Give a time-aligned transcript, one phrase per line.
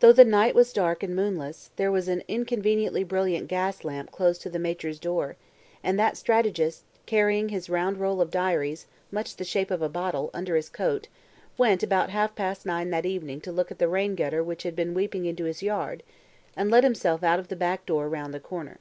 [0.00, 4.36] Though the night was dark and moonless, there was an inconveniently brilliant gas lamp close
[4.40, 5.36] to the Major's door,
[5.82, 10.28] and that strategist, carrying his round roll of diaries, much the shape of a bottle,
[10.34, 11.08] under his coat,
[11.56, 14.76] went about half past nine that evening to look at the rain gutter which had
[14.76, 16.02] been weeping into his yard,
[16.54, 18.76] and let himself out of the back door round the corner.